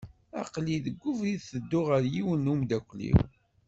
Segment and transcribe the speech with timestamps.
[0.41, 3.17] Aqlih deg ubrid tedduɣ ɣer yiwen n umeddakel-iw.